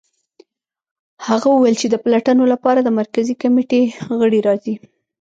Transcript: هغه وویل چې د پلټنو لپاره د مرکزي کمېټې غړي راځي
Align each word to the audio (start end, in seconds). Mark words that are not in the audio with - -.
هغه 1.27 1.47
وویل 1.51 1.75
چې 1.81 1.87
د 1.89 1.95
پلټنو 2.03 2.43
لپاره 2.53 2.79
د 2.83 2.89
مرکزي 2.99 3.33
کمېټې 3.41 3.81
غړي 4.19 4.39
راځي 4.47 4.75